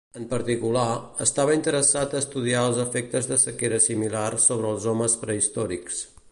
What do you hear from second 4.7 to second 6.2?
els homes prehistòrics.